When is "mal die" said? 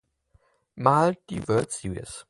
0.77-1.47